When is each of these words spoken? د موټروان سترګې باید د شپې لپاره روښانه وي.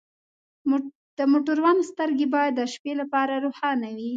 د 1.17 1.19
موټروان 1.31 1.77
سترګې 1.89 2.27
باید 2.35 2.53
د 2.55 2.61
شپې 2.73 2.93
لپاره 3.01 3.33
روښانه 3.45 3.89
وي. 3.97 4.09